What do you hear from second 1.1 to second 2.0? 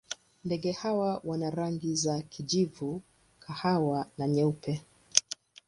wana rangi